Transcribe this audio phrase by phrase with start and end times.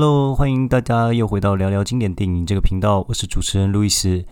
[0.00, 4.24] Hello，欢迎大家又回到聊聊经典电影这个频道，我是主持人路易斯。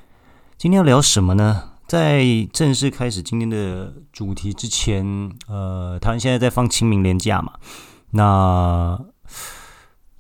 [0.57, 1.71] 今天要聊什么呢？
[1.89, 5.05] 在正式开始今天的主题之前，
[5.49, 7.55] 呃，台湾现在在放清明连假嘛，
[8.11, 9.07] 那，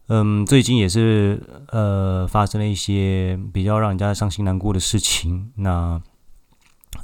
[0.09, 5.53] 嗯，最近也是呃发生了一些比较让人家伤心难过的事情。
[5.55, 6.03] 那，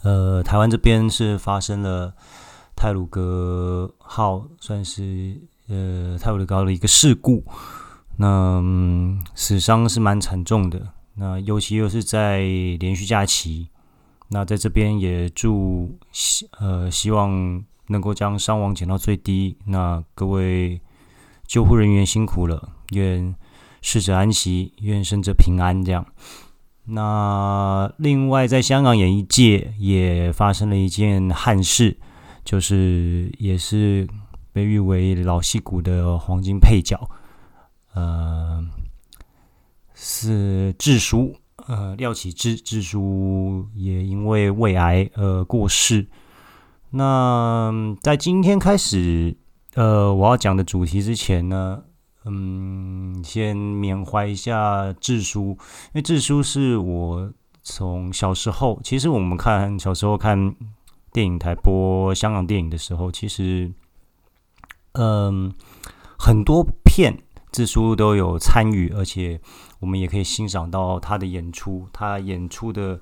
[0.03, 2.13] 呃，台湾这边是发生了
[2.75, 7.45] 泰鲁格号，算是呃泰鲁阁号的一个事故。
[8.17, 8.63] 那、
[9.35, 12.41] 死伤是蛮惨重的，那尤其又是在
[12.79, 13.69] 连续假期，
[14.29, 19.57] 那在这边也祝希呃希望能够将伤亡减到最低。
[19.67, 20.81] 那各位
[21.47, 23.35] 救护人员辛苦了，愿
[23.81, 25.85] 逝者安息，愿生者平安。
[25.85, 26.07] 这样。
[26.85, 31.97] 那另外在香港演艺界也发生了一件憾事，
[32.45, 34.07] 就是也是
[34.53, 37.11] 被誉为老戏骨的黄金配角。
[37.95, 38.65] 呃，
[39.95, 46.09] 是智叔，呃，廖启智智叔也因为胃癌而过世。
[46.91, 47.71] 那
[48.03, 49.37] 在今天开始，
[49.75, 51.83] 呃，我要讲的主题之前呢，
[52.25, 60.55] 嗯，先缅怀一下智叔，因为智叔是我从小时候，其实我们看小时候看
[61.13, 63.71] 电影台播香港电影的时候，其实，
[64.93, 65.53] 嗯，
[66.19, 67.15] 很多片。
[67.53, 69.39] 智叔都有参与，而且
[69.81, 73.01] 我们也可以欣赏到他的演出，他演出的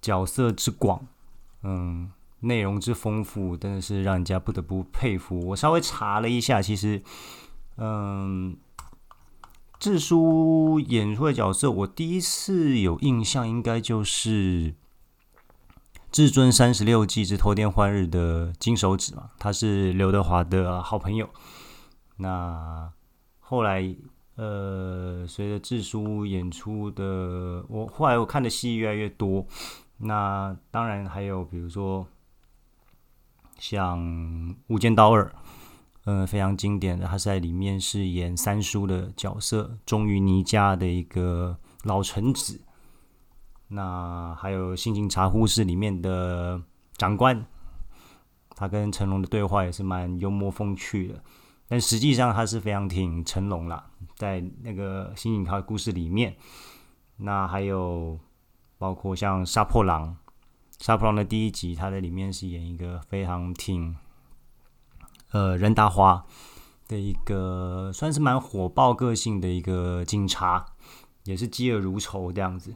[0.00, 1.04] 角色之广，
[1.64, 5.48] 嗯，内容之丰富，真的是让人家不得不佩服。
[5.48, 7.02] 我稍微查了一下，其实，
[7.76, 8.56] 嗯，
[9.80, 14.70] 智叔演出的角色，我第一次有印象，应该就是
[16.12, 21.28] 《至尊三十六计之偷天换日》的金手指嘛，他是刘德华的好朋友。
[22.18, 22.92] 那
[23.50, 23.82] 后来，
[24.34, 29.46] 呃，随着智叔演出的，我后来我看的戏越来越多。
[29.96, 32.06] 那当然还有，比如说
[33.58, 33.98] 像
[34.66, 35.24] 《无间道二》，
[36.04, 42.60] 嗯，非常经典的，他在里面是演三叔的角色，忠于倪家的一个老臣子。
[43.68, 46.60] 那还有《新警察护士》里面的
[46.98, 47.46] 长官，
[48.50, 51.22] 他跟成龙的对话也是蛮幽默风趣的。
[51.70, 56.34] 但实际上他是非常挺成龙啦，在那个新警察故事里面，
[57.18, 58.18] 那还有
[58.78, 60.16] 包括像杀破狼，
[60.78, 63.94] 杀破狼的第一集，他在里面是演一个非常挺
[65.32, 66.24] 呃任达华
[66.88, 70.64] 的一个算是蛮火爆个性的一个警察，
[71.24, 72.74] 也是嫉恶如仇这样子。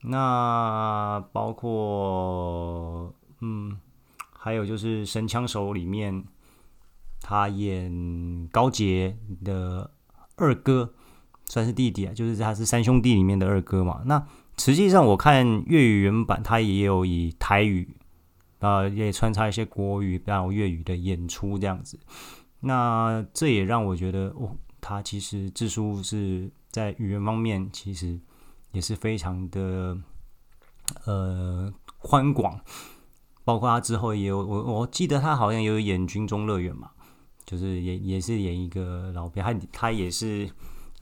[0.00, 3.78] 那包括嗯，
[4.32, 6.24] 还有就是神枪手里面。
[7.26, 9.90] 他演高捷的
[10.36, 10.92] 二哥，
[11.46, 14.02] 算是弟弟啊，就是他是三兄弟里面的二哥嘛。
[14.04, 14.22] 那
[14.58, 17.96] 实际上我看粤语原版，他也有以台语
[18.58, 21.98] 啊、呃，也穿插一些国语然后粤语的演出这样子。
[22.60, 28.20] 那这也让我觉得，哦，他其实智叔是在语言方面其实
[28.72, 29.96] 也是非常的
[31.06, 32.60] 呃宽广，
[33.44, 36.90] 包括他之后也有我我记得他好像也有演《军中乐园》嘛。
[37.46, 40.50] 就是也也是演一个老兵，他他也是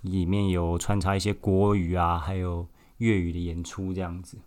[0.03, 2.67] 里面有穿插一些国语啊，还有
[2.99, 4.39] 粤语的演出这样子。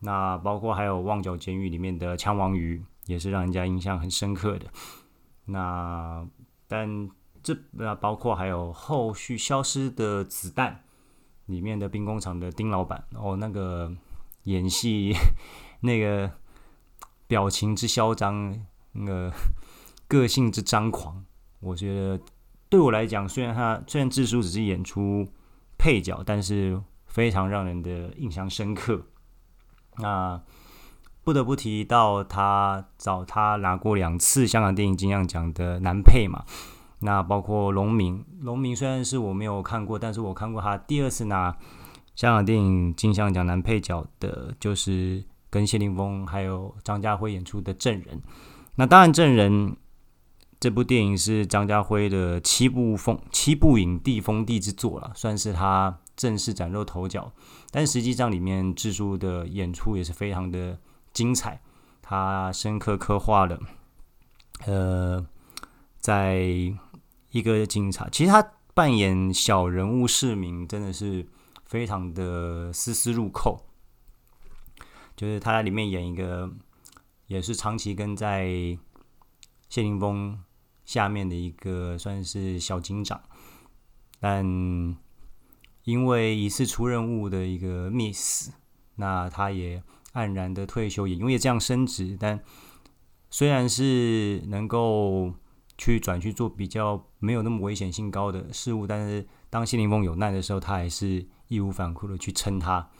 [0.00, 4.66] 那包括还有《旺角监狱》里面的枪王鱼，也是让人家印象很深刻的。
[5.44, 6.26] 那
[6.66, 7.08] 但
[7.42, 10.72] 这那包括还有后续《消失的子弹》
[11.46, 13.92] 里面的兵工厂的丁老板哦，那个
[14.44, 15.12] 演戏
[15.80, 16.30] 那个
[17.26, 19.32] 表情之嚣张，那个
[20.06, 21.21] 个性之张狂。
[21.62, 22.20] 我觉得
[22.68, 25.28] 对我来讲，虽然他虽然智叔只是演出
[25.78, 29.00] 配角，但是非常让人的印象深刻。
[29.98, 30.42] 那
[31.22, 36.44] 不得不提到他找他拿过两次香港电影金像奖的男配嘛。
[36.98, 41.56] 那包括龙明，龙明虽然是我没有看过，但是我看过他第二次拿
[42.16, 48.18] 香港电影金像奖男配角的，就是跟谢霆锋还有张家辉演出的《证人》。
[48.74, 49.70] 那当然，《证人》。
[50.62, 57.32] 这部电影是张家辉的七部封七部影帝封帝之作了，算是他正式崭露头角。
[57.72, 60.78] 但实际上，里面智叔的演出也是非常的
[61.12, 61.60] 精彩。
[62.00, 63.58] 他深刻刻画了，
[64.66, 65.26] 呃，
[65.98, 66.36] 在
[67.32, 71.26] 一个警察，其实他扮演小人物市民，真的是
[71.64, 73.66] 非常的丝丝入扣。
[75.16, 76.48] 就是他在里面演一个，
[77.26, 78.46] 也是长期跟在
[79.68, 80.38] 谢霆锋。
[80.92, 83.18] 下面的一个算是小警长，
[84.20, 84.44] 但
[85.84, 88.50] 因为一次出任务的一个 miss，
[88.96, 92.14] 那他也黯然的退休，也因为这样升职。
[92.20, 92.38] 但
[93.30, 95.32] 虽然是能够
[95.78, 102.90] 去转去做比较没有那么危险性高的事物，但是当谢霆锋有难的时候，他还是义无反顾的去撑他。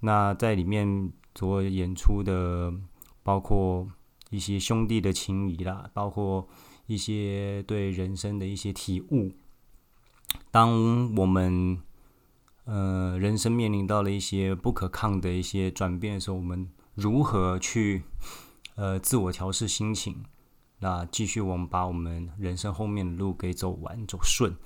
[0.00, 2.72] 那在里面所演出的，
[3.22, 3.86] 包括
[4.30, 6.48] 一些兄弟的情谊啦，包括
[6.92, 9.32] 一些对人生的一些体悟。
[10.50, 11.80] 当我们
[12.64, 18.02] 呃人生面临到了一些不可抗的一些转变的时候，我们如何去
[18.74, 20.24] 呃自我调试心情？
[20.80, 24.56] 那继续我们把我们人生后面的路给走完走顺。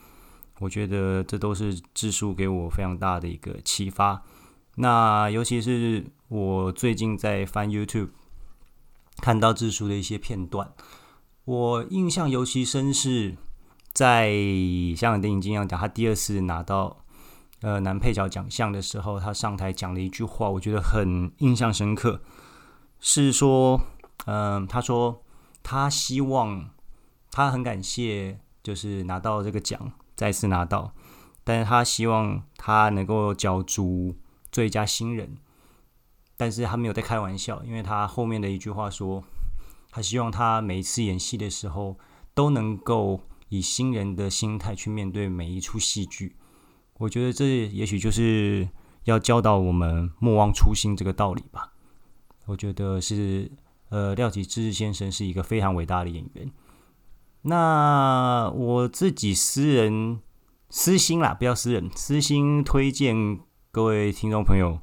[0.58, 4.22] 我觉得这都是智叔给我非常大的一个启发。
[4.76, 8.08] 那尤其是我最近在翻 YouTube，
[9.18, 10.72] 看到智叔的一些片段，
[11.46, 13.36] 我印象尤其深是，
[13.92, 14.30] 在
[14.96, 17.04] 香港电影金像奖，他第二次拿到
[17.62, 22.20] 呃男配角奖项的时候，他上台讲了一句话，我觉得很印象深刻，
[23.00, 23.80] 是说，
[24.26, 25.22] 嗯、他说
[25.62, 26.68] 他希望
[27.30, 30.92] 他很感谢，就是拿到这个奖，再次拿到，
[31.42, 34.14] 但是他希望他能够角逐。
[34.52, 35.36] 最佳新人，
[36.34, 39.22] 但是他没有在开玩笑，因为他后面的一句话说，
[39.96, 41.96] 他希望他每一次演戏的时候
[42.34, 46.36] 都能够以新人的心态去面对每一出戏剧。
[46.98, 48.68] 我觉得这也许就是
[49.04, 51.72] 要教导我们莫忘初心这个道理吧。
[52.44, 53.50] 我觉得是，
[53.88, 56.52] 呃，廖启智先生是一个非常伟大的演员。
[57.40, 60.20] 那我自己私人
[60.68, 63.40] 私心啦，不要私人，私心推荐。
[63.72, 64.78] 各位听众朋友，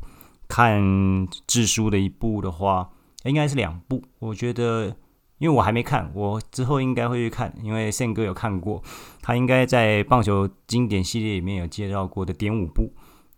[0.47, 2.89] 看智书的一部的话，
[3.25, 4.01] 应该是两部。
[4.17, 4.95] 我觉得，
[5.43, 7.53] 因为我还没看，我之后应该会去看。
[7.61, 8.81] 因为宪哥有看过，
[9.21, 12.93] 他应该在棒球经典系列里面有介绍过的点五部，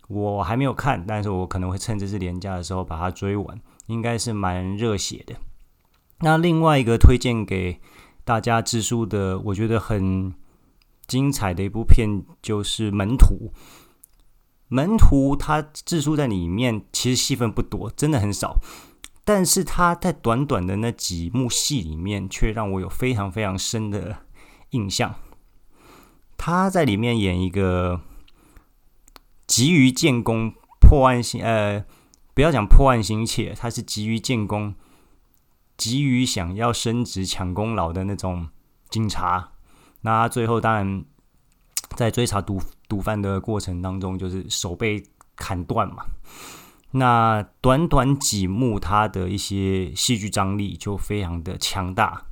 [0.08, 5.34] 我还没有看，但是我可能会趁这次连假的时候把它追完，应该是蛮热血的。
[6.20, 7.82] 那另外一个推荐给
[8.24, 10.32] 大家智叔的，我觉得很
[11.08, 13.52] 精彩的一部片就是《门徒》。
[14.68, 18.60] 门徒他智叔在里面其实戏份不多，真的很少，
[19.26, 24.20] 但是他在短短的那几幕戏里面，却让我有非常非常深的
[24.70, 25.16] 印象。
[26.38, 28.00] 他在里面演一个
[29.46, 31.84] 急于建功、破案心呃，
[32.34, 34.76] 不要讲破案心切，他是急于建功、
[35.76, 38.48] 急于想要升职抢功劳的那种
[38.90, 39.52] 警察。
[40.02, 41.04] 那最后当然。
[41.96, 45.02] 在追查毒毒贩的过程当中，就是手被
[45.38, 46.04] 砍断嘛。
[46.98, 52.26] 那短短几幕，他的一些戏剧张力就非常的强大。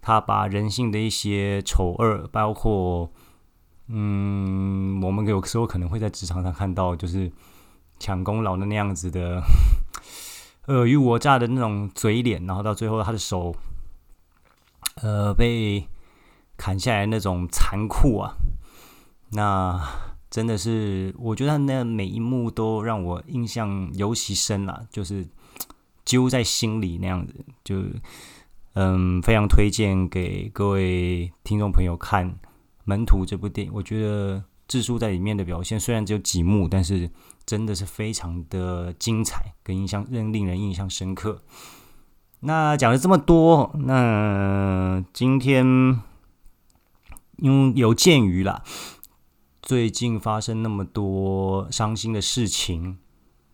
[0.00, 3.12] 他把人性的一些丑恶，包括
[3.88, 7.30] 嗯，我们有时候可能会在职场上看到，就是
[7.98, 9.42] 抢功劳的那样子的
[10.66, 13.54] 尔虞我诈的那种嘴脸，然后到最后他的手
[15.02, 15.86] 呃被
[16.56, 18.34] 砍下来那种残酷啊。
[19.32, 19.78] 那
[20.32, 25.28] 真的是，我觉得那每一幕都让我印象尤其深了，就是
[26.06, 27.82] 揪在心里那样子，就
[28.72, 32.30] 嗯，非常推荐给各位听众朋友看
[32.84, 33.72] 《门徒》这部电影。
[33.74, 37.10] 我觉得智叔在里面的表现虽然只有几幕，但是
[37.44, 41.42] 真的是非常的精彩，跟印象令令人印象深刻。
[42.40, 46.00] 那讲了这么多，那今天
[47.36, 48.64] 因为有鉴于啦。
[49.62, 52.98] 最近发生那么多伤心的事情，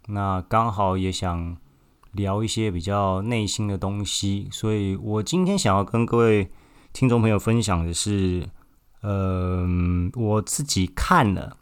[0.06, 1.58] 那刚好也想
[2.12, 6.50] 聊一些比较内心的东西，所以我今天想要跟各位
[6.94, 8.48] 听众朋友分享的是，
[9.02, 9.66] 呃，
[10.14, 11.58] 我自己看了，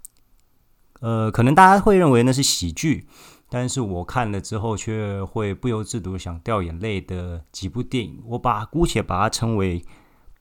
[1.01, 3.09] 呃，可能大家会认为那是喜剧，
[3.51, 9.85] 但是我看了之后却会不由自主想掉眼泪的几部电影，我把姑且把它称为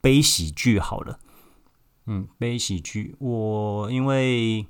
[0.00, 1.18] 悲喜剧好了。
[2.08, 4.64] 嗯，悲喜剧，我因为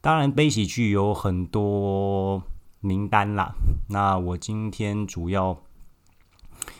[0.00, 2.40] 当然悲喜剧有很多
[2.78, 3.52] 名单啦。
[3.88, 5.60] 那我今天主要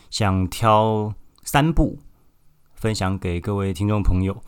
[0.09, 1.13] 想挑
[1.43, 1.99] 三部
[2.73, 4.41] 分享给各位听众朋友。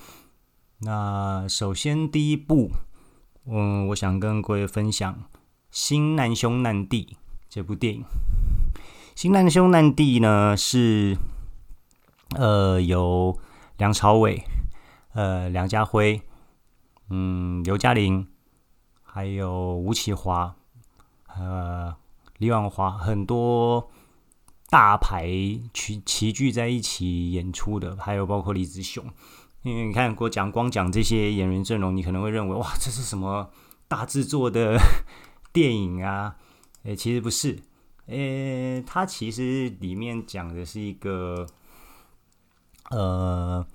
[0.80, 2.72] 那首先第一部，
[3.46, 5.14] 嗯，我想跟各位分享
[5.70, 7.10] 《新难兄难弟》
[7.50, 8.02] 这部电影。
[9.16, 11.18] 《新难兄难弟》呢是
[12.38, 13.38] 呃有
[13.78, 14.42] 梁朝伟。
[15.16, 16.22] 呃，梁家辉，
[17.10, 18.28] 嗯，刘嘉玲，
[19.02, 20.54] 还有吴启华，
[21.28, 21.96] 呃，
[22.38, 23.90] 李婉华，很多
[24.70, 25.26] 大牌
[25.74, 29.06] 齐齐聚在一起演出的，还有包括李子雄，
[29.64, 33.50] 因为你看，我讲光讲这些演员阵容，你可能会认为哇，这是什么
[33.88, 34.78] 大制作的
[35.54, 36.36] 电影啊？
[36.84, 37.58] 诶，其实不是，
[38.08, 41.48] 诶，它其实里面讲的是一个，
[42.90, 43.66] 呃，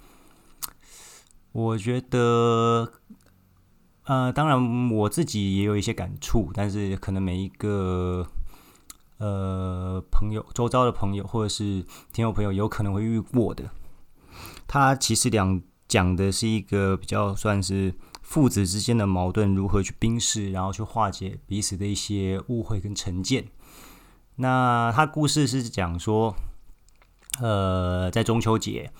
[1.52, 2.92] 我觉得，
[4.04, 8.26] 呃，当然我自己也有一些感触，但是可能每一个。
[9.22, 13.68] 呃，朋友，周遭的朋友，或者是听友朋友，有可能会遇过的。
[14.66, 23.48] 他其实两讲的是一个比较算是父子之间的矛盾，如何去冰释，然后去化解彼此的一些误会跟成见。
[24.36, 26.34] 那他故事是讲说，
[27.42, 28.90] 呃，在中秋节，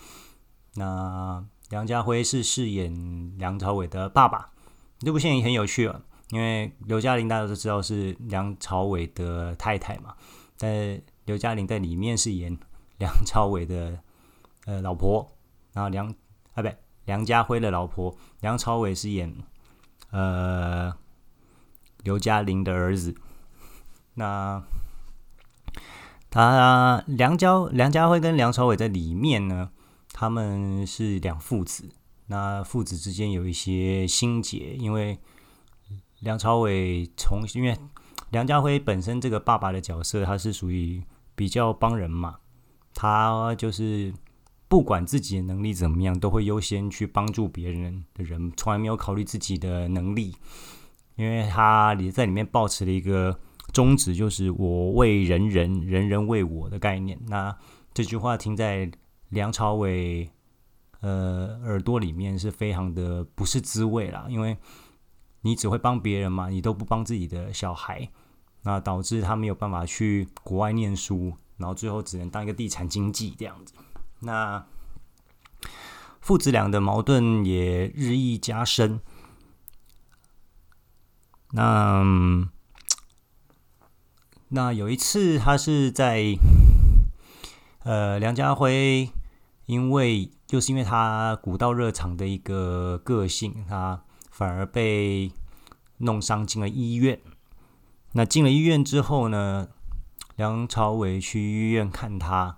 [0.75, 4.51] 那梁家辉是饰演梁朝伟的爸爸。
[4.99, 6.01] 这部电影很有趣啊。
[6.29, 10.15] 因为刘嘉玲大家都知道是梁朝伟的太太嘛，
[10.55, 12.57] 在刘嘉玲在里面是演
[12.99, 13.99] 梁朝伟的
[14.65, 15.29] 呃老婆，
[15.73, 16.13] 然后梁啊
[16.55, 19.35] 不对，梁家辉的老婆，梁朝伟是演
[20.11, 20.93] 呃
[22.03, 23.13] 刘嘉玲的儿子。
[24.13, 24.63] 那
[26.29, 29.71] 他梁家梁家辉跟梁朝伟在里面呢，
[30.21, 31.89] 他们是两父子，
[32.27, 35.17] 那父子之间有一些心结，因为。
[36.19, 37.75] 梁朝伟从因为
[38.29, 42.35] 梁家辉本身这个爸爸的角色，他是属于比较帮人嘛，
[42.93, 44.13] 他就是
[44.67, 50.35] 不管自己的能力怎么样，都会优先去帮助别人的人，从来没有考虑自己的能力，
[51.15, 53.39] 因为他也在里面保持了一个
[53.73, 57.19] 宗旨，就是我为人人，人人为我的概念。
[57.29, 57.57] 那
[57.95, 58.91] 这句话听在
[59.31, 60.29] 梁朝伟
[61.01, 64.55] 呃耳朵里面是非常的不是滋味啦，因为。
[65.43, 66.49] 你只会帮别人嘛？
[66.49, 68.11] 你都不帮自己的小孩，
[68.61, 73.73] 那导致他没有办法去国外念书，然后最后只能当一个地产经纪这样子。
[74.19, 74.63] 那
[76.19, 79.01] 父子俩的矛盾也日益加深。
[81.53, 82.03] 那
[84.49, 86.37] 那有一次，他是在
[87.79, 89.09] 呃梁家辉，
[89.71, 94.03] 因为就是因为他古道热肠的一个个性，他。
[94.31, 95.31] 反而被
[95.97, 97.19] 弄伤进了医院。
[98.13, 99.67] 那进了医院之后呢，
[100.37, 102.57] 梁朝伟去医院看他，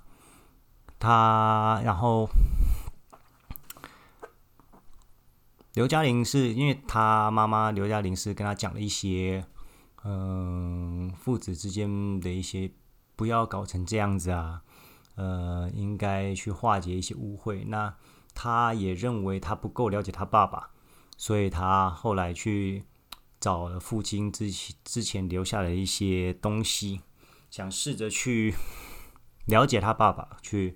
[1.00, 2.30] 他然后
[5.74, 9.44] 刘嘉玲是因为他妈妈刘嘉玲是跟他讲了一些，
[10.06, 12.72] 嗯，父子之间的一些
[13.16, 14.62] 不要搞成这样子啊，
[15.16, 17.64] 呃，应该去化解一些误会。
[17.66, 17.96] 那
[18.34, 20.70] 他也认为他不够了解他爸爸。
[21.16, 22.84] 所以他后来去
[23.40, 24.50] 找了父亲之
[24.84, 27.02] 之前留下的一些东西，
[27.52, 28.56] 想试着去
[29.46, 30.76] 了解他爸爸，去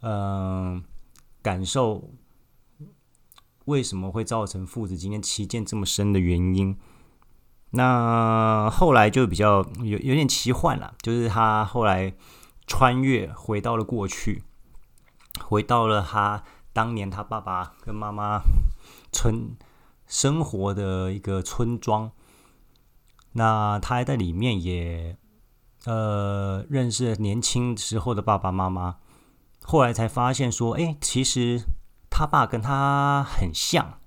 [0.00, 0.82] 嗯、
[1.40, 2.10] 感受
[3.66, 6.76] 为什么会造成父子今天歧见这么深的原因。
[7.70, 12.12] 那后来就比较有有点奇幻了，就是他后来
[12.70, 14.44] 穿越回到了过去，
[15.42, 18.40] 回到了他当年他爸爸跟妈妈。
[19.12, 19.56] 村
[20.06, 22.12] 生活的一个村庄，
[23.32, 25.16] 那他还在里面也
[25.84, 28.98] 呃认识年轻时候的爸爸妈妈，
[29.64, 31.60] 后来才发现说，哎，其实
[32.08, 33.98] 他爸跟他很像，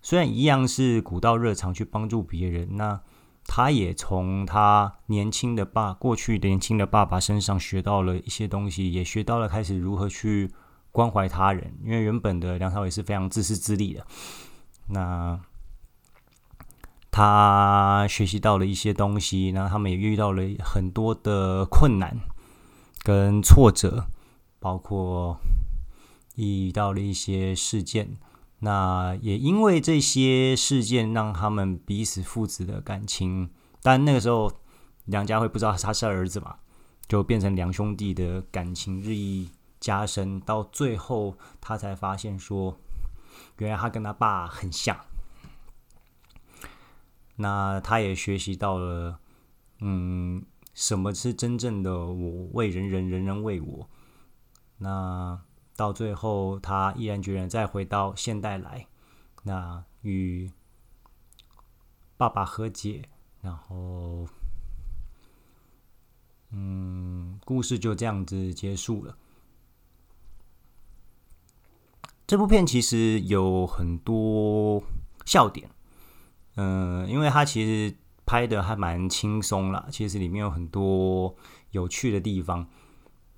[0.00, 3.02] 虽然一样是古道热肠去帮助别人，那
[3.54, 10.50] 他也从他年轻的爸过去年轻的爸爸身上学到了一些东西，也学到了开始如何去。
[10.90, 14.06] 关怀他人，因为原本的梁朝伟是非常自私自利的。
[14.88, 15.40] 那
[17.10, 22.20] 他学习到了一些东西，然后他们也遇到了很多的困难
[23.02, 24.06] 跟挫折，
[24.60, 25.38] 包括
[26.36, 28.18] 遇到了一些事件。
[28.62, 33.50] 那也因为这些事件，让他们彼此父子的感情，
[33.82, 34.50] 但那个时候
[35.04, 36.56] 梁家辉不知道他是儿子嘛，
[37.06, 39.50] 就变成两兄弟的感情日益。
[39.80, 42.78] 加深到最后，他才发现说，
[43.58, 44.96] 原来他跟他爸很像。
[47.34, 49.18] 那他也学习到了，
[49.80, 53.88] 嗯，什么是真正的我为人人，人人为我。
[54.78, 55.40] 那
[55.76, 58.86] 到最后，他毅然决然再回到现代来，
[59.44, 60.50] 那与
[62.16, 63.08] 爸爸和解，
[63.40, 64.26] 然后，
[66.50, 69.16] 嗯，故事就这样子结束了。
[72.26, 74.82] 这部片其实有很多
[75.24, 75.68] 笑点，
[76.56, 81.34] 嗯、因为它其实拍的还蛮轻松啦，其实里面有很多
[81.72, 82.66] 有趣的地方，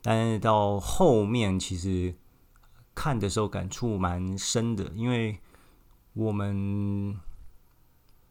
[0.02, 2.14] 但是到后面其实
[2.94, 5.40] 看的时候感触蛮深的，因为
[6.12, 7.18] 我们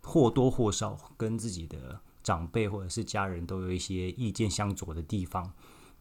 [0.02, 5.52] 或多或少跟自己的长辈或者是家人都有一些意见相左的地方，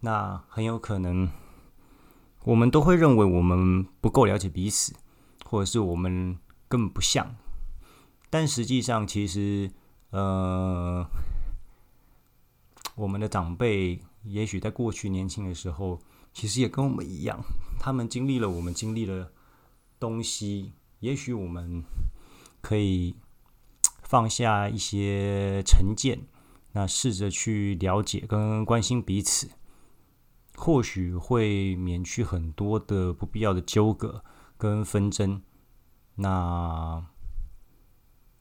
[0.00, 1.28] 那很有可能
[2.44, 4.94] 我们都会认为我们不够了解彼此，
[5.44, 6.38] 或者是我们
[6.68, 7.34] 根本不像，
[8.30, 9.70] 但实际上其实
[10.10, 11.04] 呃，
[12.94, 15.98] 我们的长辈也许在过去年轻的时候。
[16.32, 17.42] 其实也跟我们一样，
[17.78, 19.32] 他们经历了我们经历了
[19.98, 21.84] 东西，也许我们
[22.60, 23.16] 可以
[24.02, 26.26] 放下一些成见，
[26.72, 29.50] 那试着去了解跟关心彼此，
[30.56, 34.24] 或许会免去很多的不必要的纠葛
[34.56, 35.42] 跟纷争，
[36.14, 37.06] 那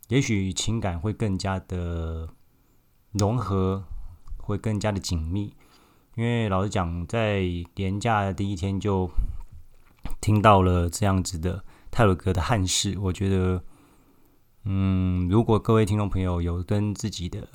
[0.07, 2.29] 也许情感会更加的
[3.11, 3.85] 融合，
[4.37, 5.55] 会更加的紧密。
[6.15, 7.41] 因为老实讲，在
[7.75, 9.09] 年假的第一天就
[10.19, 13.63] 听到了这样子的太鲁阁的憾事，我觉得，
[14.65, 17.47] 嗯，如果各位听众朋友有跟自己的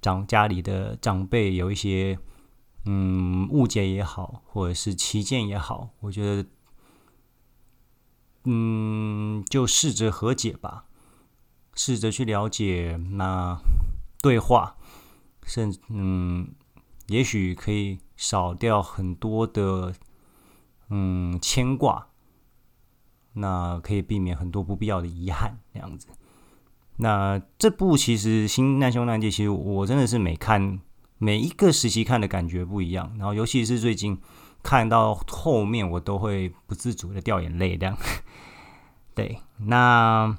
[0.00, 2.18] 长家里的长辈有一些
[2.86, 6.48] 嗯误解也好，或者是歧见也好，我觉得，
[8.44, 10.86] 嗯，就试着和解吧，
[11.74, 13.56] 试着去了解，那
[14.20, 14.76] 对话，
[15.44, 16.48] 甚嗯。
[17.12, 19.92] 也许可以少掉很多的
[20.88, 22.06] 嗯牵挂，
[23.34, 25.58] 那可以避免很多不必要的遗憾。
[25.74, 26.08] 这样子，
[26.96, 30.80] 那这部其实《新难兄难弟》，其实我真的是每看
[31.18, 33.12] 每一个时期看的感觉不一样。
[33.18, 34.18] 然后，尤其是最近
[34.62, 37.76] 看到后面，我都会不自主的掉眼泪。
[37.76, 37.94] 这样，
[39.14, 39.38] 对。
[39.58, 40.38] 那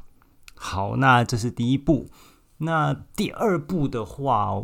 [0.56, 2.10] 好，那这是第一部。
[2.58, 4.64] 那第二部的话。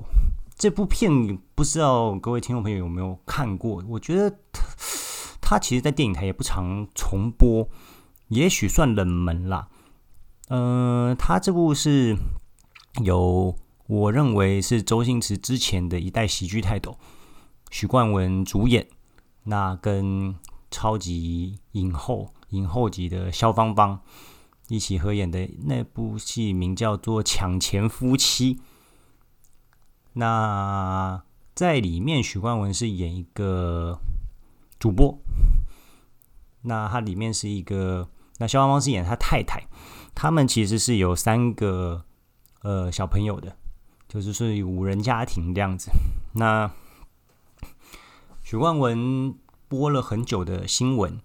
[0.59, 3.81] 这部片不知道各位听众朋友有没有看过？
[3.87, 4.61] 我觉得它，
[5.39, 7.69] 它其实，在电影台也不常重播，
[8.27, 9.69] 也许算冷门啦。
[10.49, 12.17] 嗯、呃，它这部是
[13.05, 13.55] 由
[13.87, 16.97] 我认为是周星驰之前的一代喜剧泰斗
[17.71, 18.85] 许冠文主演，
[19.43, 20.35] 那跟
[20.69, 24.01] 超级影后、影后级的萧芳芳
[24.67, 28.55] 一起合演的那部戏，名叫做《抢钱夫妻》。
[30.13, 33.99] 那在里面，许冠文是演一个
[34.79, 35.17] 主播。
[36.61, 39.67] 那他里面是一个，那萧芳芳是演他太太。
[40.15, 42.03] 他们其实是有三个
[42.63, 43.55] 呃小朋友的，
[44.07, 45.91] 就是是五人家庭这样子。
[46.33, 46.69] 那
[48.43, 49.33] 许冠文
[49.67, 51.21] 播了很久的新闻，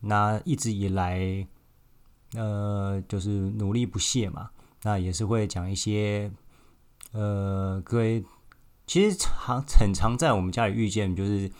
[0.00, 1.46] 那一直以来
[2.34, 4.50] 呃就是努力不懈嘛，
[4.82, 6.30] 那也是会讲一些。
[7.12, 8.22] 呃，各位，
[8.86, 11.50] 其实常很常在我们家里遇见，就是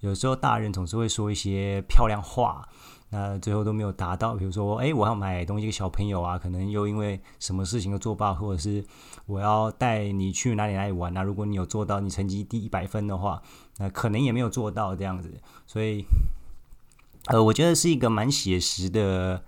[0.00, 2.66] 有时候大人总是会说一些漂亮话，
[3.10, 4.34] 那最后都没有达到。
[4.34, 8.82] 比如说，哎，我要买东西给小朋友啊，可能又因为什么事情都做不到，或者是
[9.26, 13.42] 我要带你去哪里哪里玩啊，如果你有做到，你成绩第一百分的话，
[13.76, 15.30] 那可能也没有做到这样子。
[15.66, 16.04] 所以，
[17.26, 19.44] 呃，我觉得是一个蛮写实的，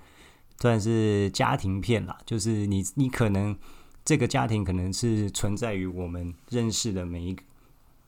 [0.59, 3.57] 算是家庭片啦，就是你你可能。
[4.05, 7.43] 这个家庭可能是存在于我们认识的每一个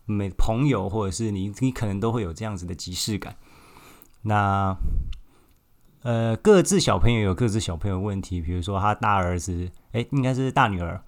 [0.06, 3.36] 每朋友，或者是你，你可能都会有这样子的即视感。
[4.22, 4.76] 那
[6.02, 11.00] 呃，各自小朋友有各自小朋友问题，比如说他大儿子，哎，应该是大女儿，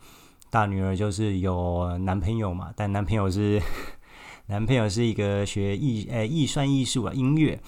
[0.50, 3.60] 大女儿就是有男朋友嘛，但男朋友是
[4.46, 7.60] 男朋友是一个学艺，哎，艺算艺术啊，音乐。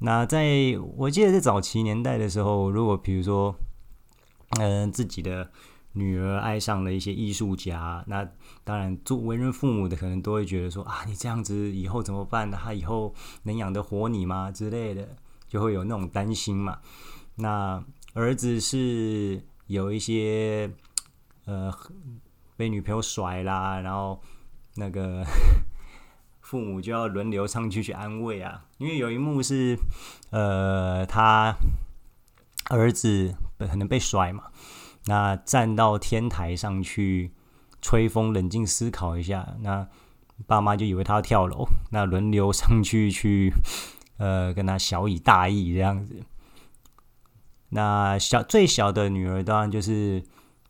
[0.00, 3.54] 那在我记得在早期年代的时候，如果比如说，
[4.60, 5.50] 嗯、自己的。
[5.92, 8.28] 女儿爱上了一些艺术家，那
[8.62, 12.50] 当然做为人父母的可能都会觉得说啊，你这样子以后怎么办？
[12.50, 14.52] 他以后能养得活你吗？
[14.52, 15.16] 之类的，
[15.48, 16.78] 就会有那种担心嘛。
[17.36, 17.82] 那
[18.14, 20.70] 儿子是有一些
[21.46, 21.72] 呃
[22.56, 24.20] 被女朋友甩啦，然后
[24.76, 25.24] 那个
[26.42, 28.66] 父母就要轮流上去去安慰啊。
[28.78, 29.76] 因为有一幕是
[30.30, 31.54] 呃他
[32.70, 34.44] 儿子可能被甩嘛。
[35.08, 37.32] 那站到天台上去
[37.80, 39.56] 吹风，冷静思考一下。
[39.60, 39.88] 那
[40.46, 43.50] 爸妈就以为他要跳楼，那轮流上去去，
[44.18, 46.22] 呃，跟他小以大义这样子。
[47.70, 50.22] 那小最小的女儿当然就是，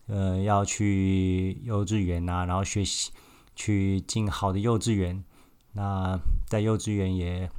[0.07, 3.11] 呃，要去幼稚园啊，然后学习
[3.57, 5.25] 去进好的幼稚园。
[5.73, 7.51] 那在幼稚园也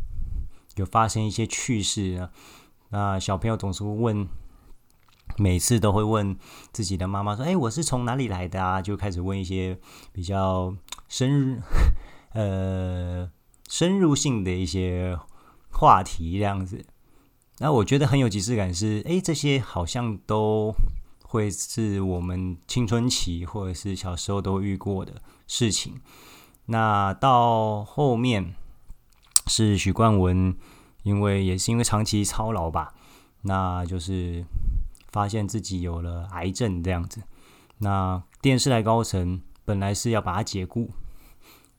[0.78, 2.32] 有发生一些趣事啊。
[2.92, 4.26] 那小朋友总是会问。
[5.38, 6.38] 每次都会问
[6.72, 9.78] 自己的妈妈说：“哎，我是从哪里来的啊？”就开始问一些
[10.12, 10.76] 比较
[11.08, 11.58] 深入
[12.34, 13.30] 呃
[13.70, 15.18] 深入性的一些
[15.72, 16.86] 话题，这样子。
[17.60, 20.74] 那我觉得很有即视感是，哎，这些好像都
[21.24, 26.00] 会是我们青春期或者是小时候都遇过的事情。
[26.65, 28.56] 那到后面
[29.48, 30.56] 是许冠文，
[31.04, 32.94] 因为也是因为长期操劳吧，
[33.42, 34.46] 那就是
[35.12, 37.24] 发现自己有了癌症这样子。
[37.80, 40.89] 那电视台高层本来是要把他解雇，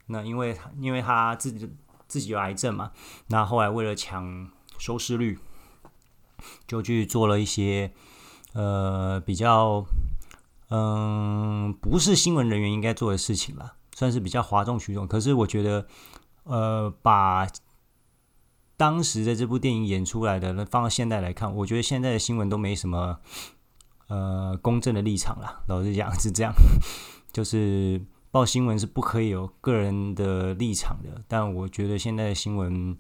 [0.06, 1.70] 那因为因为他自己
[2.06, 2.92] 自己有癌症嘛，
[3.28, 5.38] 那后来为了抢收视率。
[6.66, 7.92] 就去做了一些，
[8.54, 9.84] 呃，比较，
[10.70, 15.06] 嗯、不是新闻人员应该做的事情吧，算是比较哗众取宠。
[15.06, 15.86] 可是我觉得，
[16.44, 17.46] 呃，把
[18.80, 23.18] 当时的这部电影演出来的，那放到现在来看，我觉得现在的新闻都没什么，
[24.08, 25.62] 呃，公正的立场了。
[25.68, 26.54] 老实讲是这样，
[27.30, 31.22] 就是报新闻是不可以有个人的立场的。
[31.28, 32.96] 但我觉得现在的新闻，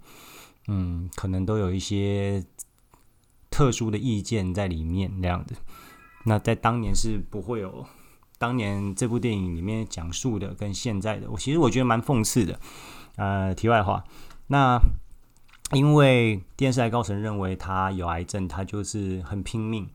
[0.68, 2.44] 嗯，可能都有一些。
[3.52, 5.56] 特殊的意见在里面，这样的。
[6.24, 7.84] 那在当年是不会有，
[8.38, 12.60] 当年这部电影里面讲述的跟现在的，我其实我觉得蛮讽刺的。
[13.16, 14.04] 呃，题外话，
[14.46, 14.78] 那
[15.72, 19.88] 因为电视台高层认为他有癌症，他就是很拼命，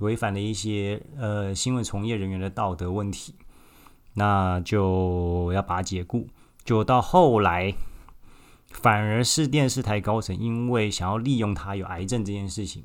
[0.00, 3.34] 违反了一些呃新闻从业人员的道德问题，
[4.14, 6.28] 那就要把他解雇。
[6.64, 7.74] 就到后来。
[8.82, 12.82] 反而是电视台高层，因为想要利用他有癌症这件事情，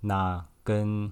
[0.00, 1.08] 那跟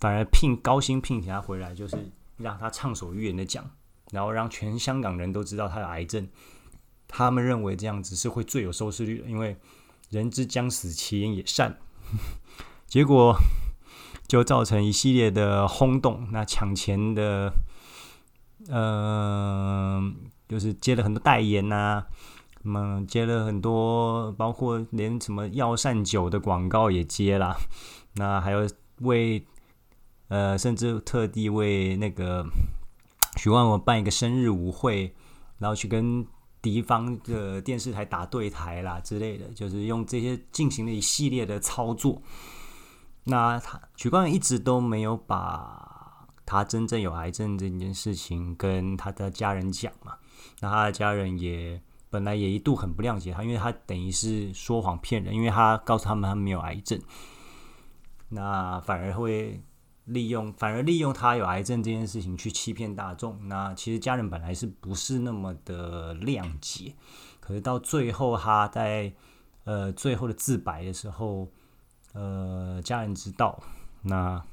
[0.00, 3.70] 反而聘高薪聘请他回来，就是让他畅所欲言的讲，
[4.10, 6.26] 然后让全香港人都知道他有癌症。
[7.08, 9.56] 他们认为这样子是会最有收视率的，因为
[10.10, 11.78] 人之将死，其言也善。
[12.86, 13.34] 结果
[14.26, 17.52] 就造成一系列的轰动，那抢钱的，
[18.68, 20.12] 嗯、呃，
[20.48, 22.06] 就是接了很多代言呐、啊。
[22.62, 27.56] 那么接了很多，包括连什么药膳酒的广告也接了，
[28.14, 28.68] 那还有
[29.00, 29.46] 为
[30.28, 32.44] 呃，甚至特地为那个
[33.36, 35.14] 许冠文办一个生日舞会，
[35.58, 36.26] 然后去跟
[36.60, 42.20] 敌方的电视台打对台啦之类的，就是用这些进行了一系列的操作。
[43.24, 50.14] 那他许冠一直都没有把他真正有癌症这件事情跟他的家人讲嘛，
[50.60, 51.80] 那他的家人也。
[52.10, 56.98] 本来也一度很不谅解他，因为他等于是说谎骗人，因为他告诉他们他没有癌症，
[58.30, 59.60] 那反而会
[60.08, 63.48] 利用，反而利用他有癌症这件事情去欺骗大众。
[63.48, 66.94] 那其实家人本来是不是那么的谅解，
[67.40, 69.12] 可是到最后他在
[69.64, 71.48] 呃最后的自白的时候，
[72.12, 73.62] 呃家人知道，
[74.02, 74.44] 那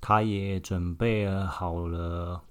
[0.00, 2.42] 他也准备好了。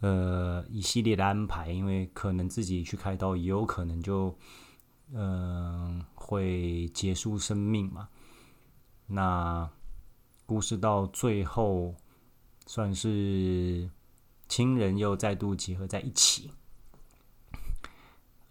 [0.00, 4.32] 呃，一系列的安排，因为可能自己去开刀，也有可能就，
[5.12, 8.08] 嗯、呃，会结束生命嘛。
[9.08, 9.68] 那
[10.48, 11.94] 故事到最后，
[12.66, 13.90] 算是
[14.48, 16.50] 亲人又再度结合在一起。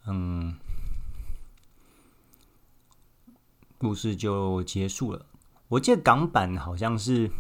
[0.06, 0.56] 嗯，
[3.80, 5.26] 故事就结束了。
[5.70, 7.32] 我记得港版好像是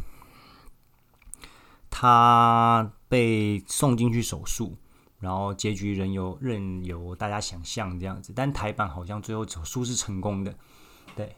[1.91, 2.91] 他。
[3.09, 4.77] 被送进去手术，
[5.21, 8.33] 然后结局任由任由大家想象这样子。
[8.35, 10.53] 但台版好像最后手术是成功的，
[11.15, 11.33] 对。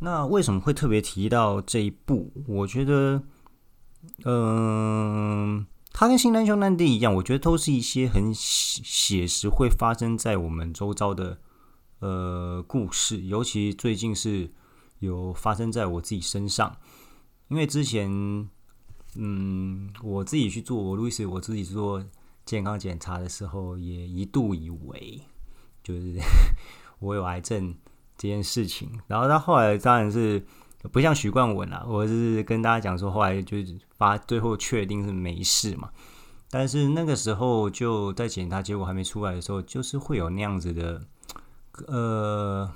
[0.00, 2.32] 那为什么会特别提到这一部？
[2.46, 3.22] 我觉得，
[4.24, 11.38] 嗯、呃，它跟《新难兄难弟》一样，我觉得都是一些很写实会发生在我们周遭的
[12.00, 14.50] 呃故事，尤其最近是
[14.98, 16.76] 有发生在我自己身上，
[17.48, 18.48] 因为之前。
[19.16, 22.04] 嗯，我自己去做，我路易斯，我自己做
[22.44, 25.22] 健康检查的时候，也一度以为
[25.82, 26.14] 就是
[27.00, 27.74] 我有癌症
[28.18, 28.90] 这件事情。
[29.06, 30.44] 然后他后来当然是
[30.92, 35.90] 不像许冠文啦，我是跟大家讲说，后来就是发最后确定是没事嘛。
[36.50, 41.00] 但是那个时候就在检查结果还没出来的时候，就是会有那样子的
[41.86, 42.68] 呃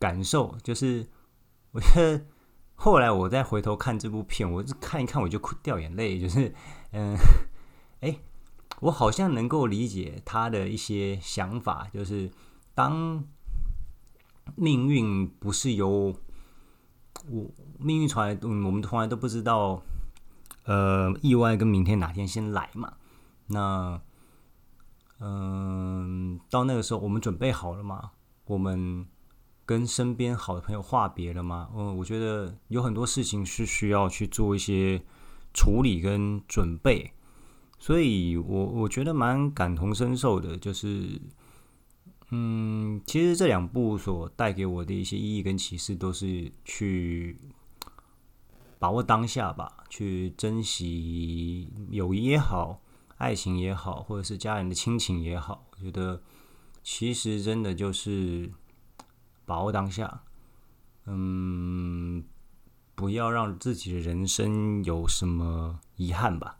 [0.00, 1.06] 感受，就是
[1.70, 2.24] 我觉得。
[2.74, 6.52] 后来我再回头看这部片，我看一看我就掉眼泪，就是，
[6.90, 7.16] 嗯，
[8.00, 8.18] 哎，
[8.80, 12.28] 我好像能够理解他的一些想法，就是
[12.74, 13.22] 当
[14.56, 16.14] 命运不是由
[17.28, 19.82] 我命运从来，我们从来都不知道，
[20.64, 22.94] 呃，意外跟明天哪天先来嘛？
[23.46, 24.00] 那，
[25.20, 28.12] 嗯，到那个时候我们准备好了吗？
[28.46, 29.06] 我们。
[29.64, 31.70] 跟身边好的朋友话别了吗？
[31.74, 35.00] 嗯，我觉得有很多事情是需要去做一些
[35.54, 37.12] 处理跟准备，
[37.78, 40.56] 所以我我觉得蛮感同身受的。
[40.58, 41.22] 就是，
[42.34, 47.36] 嗯，其实这两部所带给我的一些意义跟启示，都是去
[48.78, 52.80] 把握当下吧，去珍惜友谊也好，
[53.18, 56.22] 爱情也好，或者是家人的亲情也好，我觉得
[56.82, 58.50] 其实真的就是
[59.44, 60.22] 把握当下。
[61.04, 62.24] 嗯，
[62.94, 66.56] 不要让自己的人生有什么遗憾吧。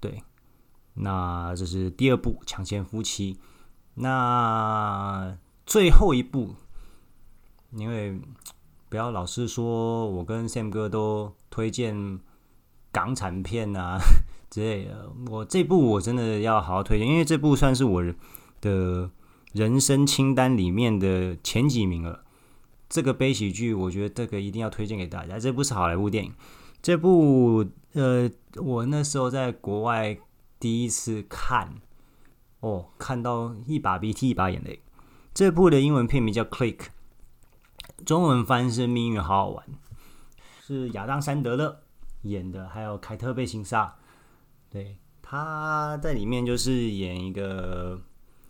[0.00, 0.24] 对，
[0.94, 3.34] 那这是第二部《抢先夫妻》。
[3.98, 6.54] 那最后一部，
[7.72, 8.20] 因为
[8.90, 12.20] 不要老是说我跟 Sam 哥都推荐
[12.92, 13.98] 港产片啊
[14.50, 18.04] 之类的，我这部我真的要好好推荐，因为这部算是我
[18.60, 19.10] 的
[19.52, 22.22] 人生清单里面的前几名了。
[22.88, 25.38] 这个悲喜剧，我觉得这个一定要推荐给大家。
[25.38, 26.32] 这部是好莱坞电影，
[26.82, 30.18] 这部呃，我那时候在国外
[30.60, 31.74] 第一次看。
[32.66, 34.82] 哦，看到一把鼻涕一把眼泪。
[35.32, 36.76] 这部的英文片名叫《Click》，
[38.04, 39.64] 中文翻是《命运好好玩》，
[40.66, 41.82] 是亚当·山德勒
[42.22, 43.94] 演的，还有凯特·贝辛萨。
[44.68, 48.00] 对，他在里面就是演一个，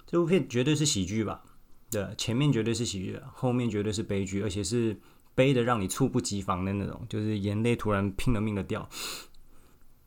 [0.07, 1.43] 这部片绝对是喜剧吧？
[1.91, 4.99] 对，前面绝对是喜剧，后面绝对是悲剧，而且是
[5.35, 8.89] 悲的让你猝不及防的那种，就是眼泪突然拼了命的掉。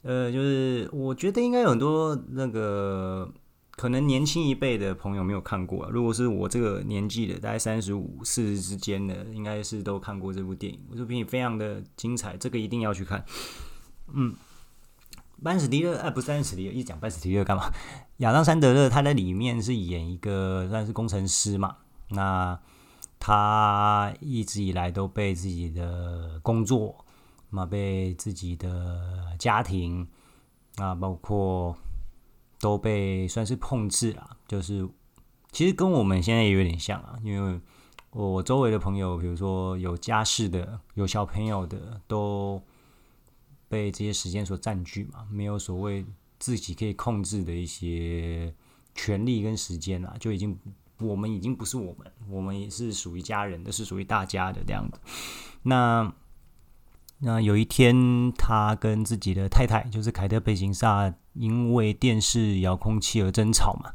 [0.02, 3.32] 呃，就是我觉得应该有很多那个。
[3.80, 10.78] 可能年轻一辈的朋友没有看过啊，如果是我这个年纪的，大概三十五、四十之间的，应该是都看过这部电影。
[10.92, 13.24] 这部电影非常的精彩，这个一定要去看。
[14.12, 14.36] 嗯，
[15.42, 17.72] 班史迪勒，哎，不是班史迪勒，一讲班史迪勒干嘛？
[18.18, 21.78] 亚当·山德勒他在里面是演一个算是工程师嘛，
[22.10, 22.60] 那
[23.18, 27.06] 他一直以来都被自己的工作，
[27.50, 30.06] 嘛，被自己的家庭，
[30.76, 31.78] 啊，包括。
[32.60, 34.88] 都被算是控制了，就是
[35.52, 37.60] 其实跟我们现在也有点像啊，因为
[38.12, 42.62] 我周围的朋友，比如说有家室的、有小朋友的，都
[43.68, 46.06] 被这些时间所占据嘛，没有所谓
[46.38, 48.54] 自己可以控制的一些
[48.94, 50.58] 权利跟时间啦，就已经
[51.00, 55.00] 我们已经不是我们，我们也是属于家人的，是属于大家的这样子。
[55.64, 56.14] 那。
[57.22, 63.92] 那有一天，他跟自己的太太，就是凯特·贝金萨，因为电视遥控器而争吵嘛。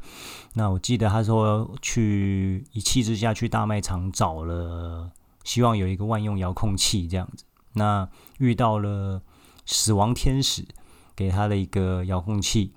[0.53, 5.11] 那我记得他说，去一气之下去大卖场找了，
[5.43, 7.45] 希望有一个万用遥控器这样子。
[7.73, 8.07] 那
[8.37, 9.23] 遇到了
[9.65, 10.63] 死亡天使，
[11.15, 12.75] 给他的一个遥控器。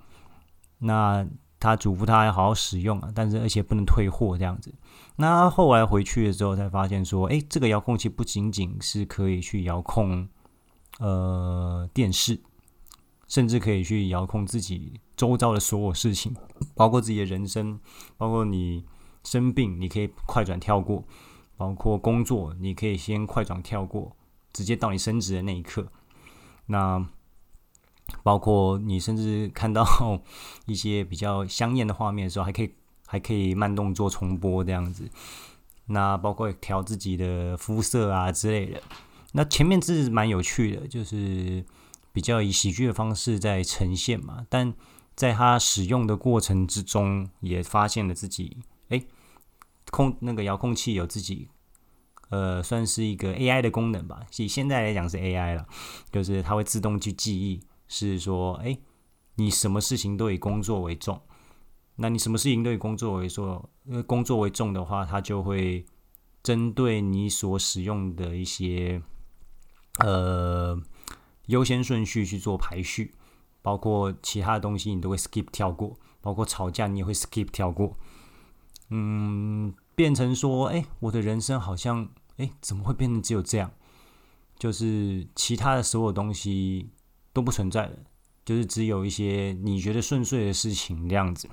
[0.79, 1.27] 那
[1.59, 4.73] 他嘱咐他要好好使用啊，但是而且不能退货这样子。
[5.17, 10.27] 那后来回去的时候才发现说，诶，这个遥控器不仅仅是可以去遥控。
[10.99, 12.39] 呃，电视，
[13.27, 16.35] 甚至可以去遥控自己周遭的所有事情，
[16.75, 17.79] 包括自己的人生，
[18.17, 18.83] 包括你
[19.23, 21.05] 生病，你可以快转跳过；
[21.55, 24.15] 包括工作，你可以先快转跳过，
[24.51, 25.87] 直接到你升职的那一刻。
[26.65, 27.07] 那
[28.21, 29.85] 包括你甚至看到
[30.67, 32.73] 一些比较香艳的画面的时候，还可以
[33.07, 35.09] 还可以慢动作重播这样子。
[35.85, 38.81] 那包括调自己的肤色啊之类的。
[39.33, 41.63] 那前面是蛮有趣的，就是
[42.11, 44.45] 比较以喜剧的方式在呈现嘛。
[44.49, 44.73] 但
[45.15, 49.03] 在他使用的过程之中，也发现了自己，哎，
[49.91, 51.49] 控那个遥控器有自己，
[52.29, 54.25] 呃，算是一个 AI 的功能吧。
[54.37, 55.67] 以现在来讲是 AI 了，
[56.11, 58.75] 就是它会自动去记忆，是说，哎，
[59.35, 61.21] 你什么事情都以工作为重。
[61.97, 65.85] 那你什么事情都以工作为重，因为工作为重的话，它就会
[66.41, 68.99] 针对你所使用的一些。
[69.99, 70.79] 呃，
[71.47, 73.15] 优先顺序去做排序，
[73.61, 77.95] 包括其他的东西你都会 skip 跳过，包括吵架你也会 skip 跳过。
[78.89, 83.71] 嗯，变成说，哎，我的人生好像，哎，怎么会变成只有这样？
[84.57, 86.89] 就是其他的所有东西
[87.31, 87.97] 都不存在了，
[88.43, 91.49] 就是只有一些你觉得顺遂的事情这样子。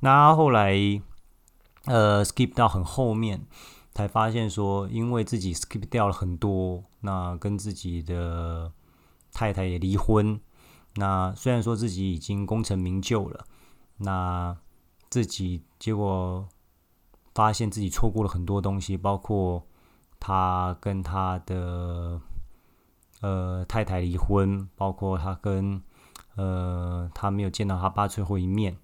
[0.00, 0.74] 那后来，
[1.86, 3.46] 呃，skip 到很后面。
[3.94, 8.72] 才发现说，因为自己 skip 掉了很多，那跟自己的
[9.32, 10.40] 太太也离婚。
[10.96, 13.46] 那虽然说自己已经功成名就了，
[13.98, 14.56] 那
[15.10, 16.48] 自己结果
[17.34, 19.64] 发现自己错过了很多东西，包括
[20.18, 22.20] 他跟他的
[23.20, 25.80] 呃太太离婚，包括他跟
[26.36, 28.76] 呃他没有见到他爸最后一面。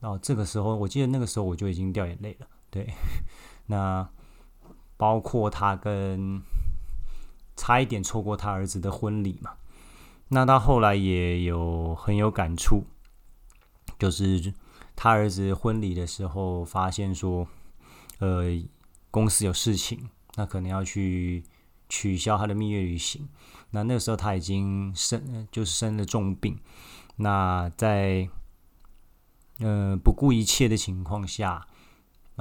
[0.00, 2.92] 然后这个时候，我记得那个时候我就已经掉眼泪了，对。
[3.70, 4.08] 那
[4.96, 6.42] 包括他跟
[7.56, 9.52] 差一点错过他儿子的婚礼嘛？
[10.28, 12.84] 那他后来也有很有感触，
[13.98, 14.52] 就是
[14.96, 17.46] 他儿子婚礼的时候发现说，
[18.18, 18.60] 呃，
[19.10, 21.44] 公司有事情，那可能要去
[21.88, 23.28] 取消他的蜜月旅行。
[23.70, 26.58] 那那个时候他已经生，就是生了重病。
[27.16, 28.28] 那在
[29.58, 31.66] 呃不顾一切的情况下，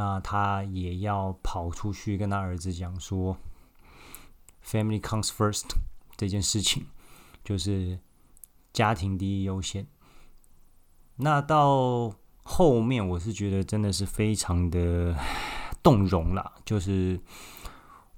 [0.01, 3.37] 那他也要跑出去跟他儿子讲说
[4.63, 5.65] ，“Family comes first”
[6.15, 6.85] 这件事情，
[7.43, 7.99] 就是
[8.71, 9.85] 家庭第一优先。
[11.17, 15.13] 那到后面，我是觉得真的是非常的
[15.83, 17.19] 动容啦，就是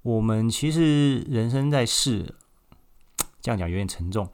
[0.04, 2.36] 我们其实人生在世，
[3.42, 4.32] 这样讲有点沉重。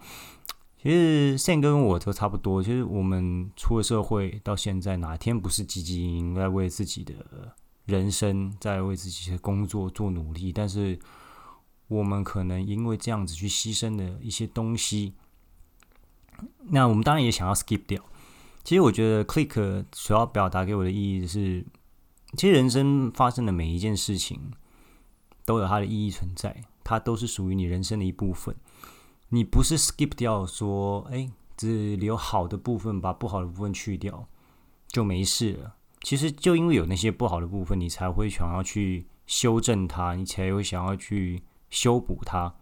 [0.88, 2.64] 其实 Sam 哥跟我都差不多。
[2.64, 7.14] 其实我们出了社会到现在，哪天不是汲汲营营在为自己的
[7.84, 10.54] 人生，在为自己的工作做努力？
[10.54, 10.98] 但是
[11.90, 15.12] 我们可能因为这样子去牺牲的一些东西，
[16.70, 18.02] 那我们当然也想要 skip 掉。
[18.64, 21.66] 其实我觉得 Click 主要表达给我的意义是，
[22.38, 24.40] 其实人生发生的每一件事情
[25.44, 28.56] 都有它的意义存在，它都是属于你人生的一部分。
[29.30, 34.28] 你不是 skip 掉说，哎，只留好的部分，把不好的部分去掉
[34.88, 35.76] 就没事了。
[36.02, 42.56] 其实就因为有那些不好的部分，你才会想要去修正它，你才会想要去修补它，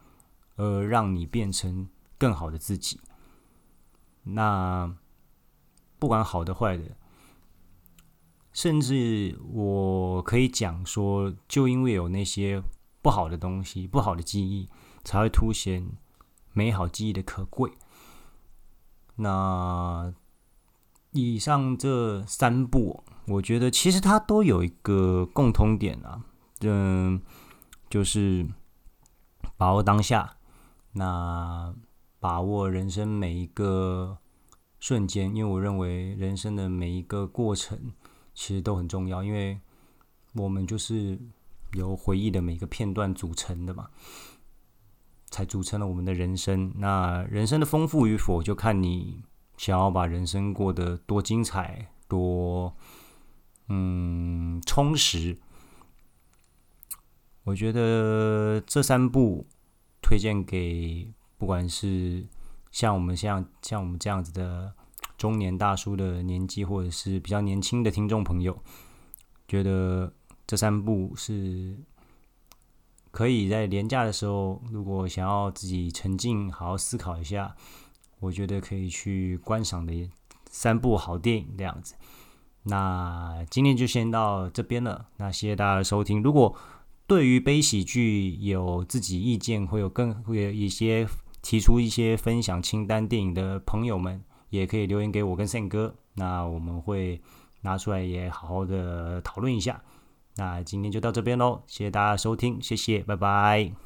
[0.56, 3.00] 而让你变成更好的自己。
[4.24, 4.96] 那
[6.00, 6.98] 不管好的坏的，
[8.54, 12.60] 甚至我可以讲说，就因为有那些
[13.04, 14.68] 不好的东西、不好的记忆，
[15.04, 15.86] 才会凸显。
[16.56, 17.74] 美好记忆的可贵。
[19.18, 20.14] 那
[21.12, 26.22] 以上这三部，我觉得其实它都有一个共通点啊，
[26.62, 27.22] 嗯，
[27.90, 28.48] 就是
[29.58, 30.38] 把握当下，
[30.94, 31.76] 那
[32.20, 34.18] 把握人生每一个
[34.80, 37.94] 瞬间，因为我认为人生的每一个过程
[38.34, 39.60] 其实都很重要，因为
[40.34, 41.20] 我们就是
[41.74, 43.90] 由回忆的每个片段组成的嘛。
[45.36, 46.72] 才组成了我们的人生。
[46.78, 49.22] 那人生的丰富与否，就看你
[49.58, 52.74] 想要把人生过得多精彩、多
[53.68, 55.38] 嗯充实。
[57.44, 59.46] 我觉得这三部
[60.02, 62.26] 推荐给不管是
[62.72, 64.74] 像我们像像我们这样子的
[65.18, 68.58] 中年大叔的年纪，或者是比较年轻的听众朋友，
[69.50, 70.14] 觉得
[70.48, 71.78] 这三部是。
[73.16, 77.56] 可以在连假的时候，如果想要自己沉浸、好好思考一下，
[78.20, 80.10] 我觉得可以去观赏的
[80.50, 81.96] 三部好电影这样子。
[82.64, 86.22] 那今天就先到这边了，那谢谢大家的收听。
[86.22, 86.54] 如果
[87.08, 91.08] 对于悲喜剧有自己意见，会有更会有一些
[91.42, 97.22] 提出一些分享清单电影的朋友们，也可以留言给我跟 Sam 哥，那我们会
[97.62, 99.82] 拿出来也好好的讨论一下。
[100.38, 103.85] 那今天就到这边喽，谢谢大家收听，谢谢，拜拜。